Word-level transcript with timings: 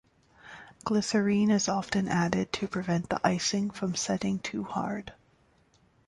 Glycerine 0.83 1.51
is 1.51 1.69
often 1.69 2.07
added 2.07 2.51
to 2.53 2.67
prevent 2.67 3.07
the 3.09 3.21
icing 3.23 3.69
from 3.69 3.93
setting 3.93 4.39
too 4.39 4.63
hard. 4.63 5.13